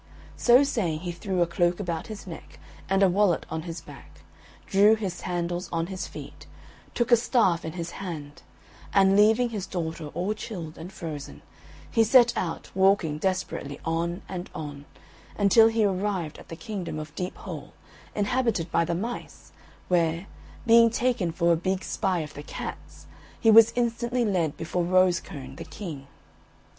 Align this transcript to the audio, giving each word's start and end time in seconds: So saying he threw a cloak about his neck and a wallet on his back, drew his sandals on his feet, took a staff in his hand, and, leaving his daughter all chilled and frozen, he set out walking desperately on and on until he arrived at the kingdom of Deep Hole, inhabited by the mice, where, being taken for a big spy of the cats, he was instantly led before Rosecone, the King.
So 0.35 0.63
saying 0.63 1.01
he 1.01 1.11
threw 1.11 1.43
a 1.43 1.45
cloak 1.45 1.79
about 1.79 2.07
his 2.07 2.25
neck 2.25 2.57
and 2.89 3.03
a 3.03 3.07
wallet 3.07 3.45
on 3.51 3.61
his 3.69 3.81
back, 3.81 4.21
drew 4.65 4.95
his 4.95 5.13
sandals 5.13 5.69
on 5.71 5.85
his 5.93 6.07
feet, 6.07 6.47
took 6.95 7.11
a 7.11 7.15
staff 7.15 7.63
in 7.63 7.73
his 7.73 7.91
hand, 7.91 8.41
and, 8.95 9.15
leaving 9.15 9.49
his 9.51 9.67
daughter 9.67 10.07
all 10.15 10.33
chilled 10.33 10.75
and 10.75 10.91
frozen, 10.91 11.43
he 11.91 12.03
set 12.03 12.35
out 12.35 12.71
walking 12.73 13.19
desperately 13.19 13.79
on 13.85 14.23
and 14.27 14.49
on 14.55 14.85
until 15.37 15.67
he 15.67 15.85
arrived 15.85 16.39
at 16.39 16.47
the 16.49 16.55
kingdom 16.55 16.97
of 16.97 17.13
Deep 17.13 17.35
Hole, 17.37 17.73
inhabited 18.15 18.71
by 18.71 18.83
the 18.83 18.95
mice, 18.95 19.51
where, 19.87 20.25
being 20.65 20.89
taken 20.89 21.31
for 21.31 21.53
a 21.53 21.55
big 21.55 21.83
spy 21.83 22.21
of 22.21 22.33
the 22.33 22.41
cats, 22.41 23.05
he 23.39 23.51
was 23.51 23.71
instantly 23.75 24.25
led 24.25 24.57
before 24.57 24.83
Rosecone, 24.83 25.57
the 25.57 25.63
King. 25.63 26.07